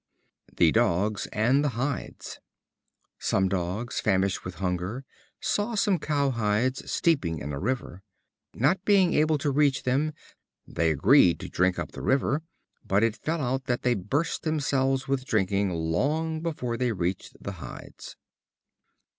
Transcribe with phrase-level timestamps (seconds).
[0.57, 2.39] The Dogs and the Hides.
[3.19, 5.05] Some Dogs, famished with hunger,
[5.39, 8.01] saw some cow hides steeping in a river.
[8.55, 10.13] Not being able to reach them,
[10.67, 12.41] they agreed to drink up the river;
[12.83, 17.51] but it fell out that they burst themselves with drinking long before they reached the
[17.61, 18.15] hides.